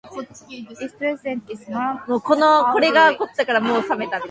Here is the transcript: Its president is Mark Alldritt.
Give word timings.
Its 0.81 0.95
president 0.95 1.47
is 1.51 1.67
Mark 1.69 2.07
Alldritt. 2.07 4.19